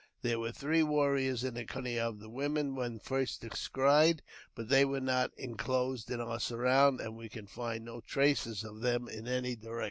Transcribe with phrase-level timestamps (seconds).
[0.23, 4.23] There were three warriors in the company of the women when first descried,
[4.55, 8.81] but they were not enclosed in our surround, and we could find no traces of
[8.81, 9.79] them in any direction.